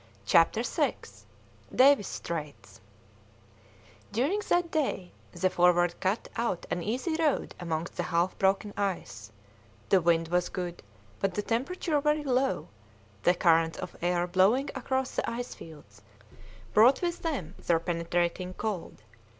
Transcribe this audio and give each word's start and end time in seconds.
CHAPTER 0.25 0.63
VII 0.63 0.95
DAVIS'S 1.75 2.09
STRAITS 2.15 2.81
During 4.11 4.41
that 4.49 4.71
day 4.71 5.11
the 5.31 5.47
Forward 5.47 5.93
cut 5.99 6.27
out 6.35 6.65
an 6.71 6.81
easy 6.81 7.15
road 7.19 7.53
amongst 7.59 7.97
the 7.97 8.01
half 8.01 8.35
broken 8.39 8.73
ice; 8.75 9.31
the 9.89 10.01
wind 10.01 10.29
was 10.29 10.49
good, 10.49 10.81
but 11.19 11.35
the 11.35 11.43
temperature 11.43 12.01
very 12.01 12.23
low; 12.23 12.67
the 13.21 13.35
currents 13.35 13.77
of 13.77 13.95
air 14.01 14.25
blowing 14.25 14.71
across 14.73 15.11
the 15.15 15.29
ice 15.29 15.53
fields 15.53 16.01
brought 16.73 17.03
with 17.03 17.21
them 17.21 17.53
their 17.59 17.77
penetrating 17.77 18.55
cold. 18.55 19.03